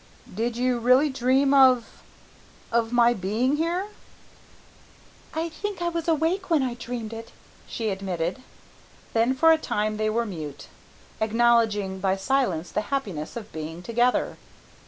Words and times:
"Did 0.33 0.57
you 0.57 0.79
really 0.79 1.09
dream 1.11 1.53
of, 1.53 2.01
of 2.71 2.91
my 2.91 3.13
being 3.13 3.57
here?" 3.57 3.89
"I 5.35 5.49
think 5.49 5.79
I 5.79 5.89
was 5.89 6.07
awake 6.07 6.49
when 6.49 6.63
I 6.63 6.73
dreamed 6.73 7.13
it," 7.13 7.31
she 7.67 7.89
admitted. 7.91 8.41
Then 9.13 9.35
for 9.35 9.51
a 9.51 9.59
time 9.59 9.97
they 9.97 10.09
were 10.09 10.25
mute, 10.25 10.65
acknowledging 11.19 11.99
by 11.99 12.15
silence 12.15 12.71
the 12.71 12.81
happiness 12.89 13.35
of 13.37 13.51
being 13.51 13.83
together. 13.83 14.37